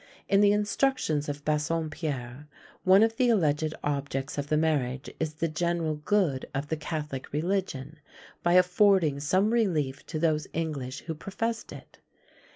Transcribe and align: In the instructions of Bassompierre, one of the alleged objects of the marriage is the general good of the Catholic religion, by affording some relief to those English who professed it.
In 0.27 0.41
the 0.41 0.51
instructions 0.51 1.29
of 1.29 1.45
Bassompierre, 1.45 2.47
one 2.83 3.03
of 3.03 3.17
the 3.17 3.29
alleged 3.29 3.75
objects 3.83 4.39
of 4.39 4.47
the 4.47 4.57
marriage 4.57 5.11
is 5.19 5.35
the 5.35 5.47
general 5.47 5.93
good 5.97 6.47
of 6.55 6.69
the 6.69 6.75
Catholic 6.75 7.31
religion, 7.31 7.99
by 8.41 8.53
affording 8.53 9.19
some 9.19 9.51
relief 9.51 10.03
to 10.07 10.17
those 10.17 10.47
English 10.53 11.01
who 11.01 11.13
professed 11.13 11.71
it. 11.71 11.99